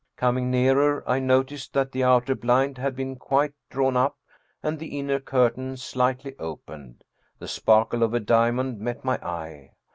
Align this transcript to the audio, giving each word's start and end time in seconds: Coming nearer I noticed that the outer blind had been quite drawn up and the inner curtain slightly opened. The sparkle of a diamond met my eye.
Coming 0.15 0.49
nearer 0.49 1.07
I 1.07 1.19
noticed 1.19 1.73
that 1.73 1.91
the 1.91 2.03
outer 2.03 2.33
blind 2.33 2.79
had 2.79 2.95
been 2.95 3.17
quite 3.17 3.53
drawn 3.69 3.95
up 3.95 4.17
and 4.63 4.79
the 4.79 4.97
inner 4.97 5.19
curtain 5.19 5.77
slightly 5.77 6.33
opened. 6.39 7.03
The 7.37 7.47
sparkle 7.47 8.01
of 8.01 8.15
a 8.15 8.19
diamond 8.19 8.79
met 8.79 9.05
my 9.05 9.23
eye. 9.23 9.73